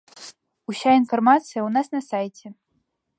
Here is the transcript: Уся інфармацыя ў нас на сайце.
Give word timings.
Уся 0.71 0.91
інфармацыя 1.01 1.47
ў 1.63 1.69
нас 1.75 1.87
на 1.97 2.01
сайце. 2.09 2.47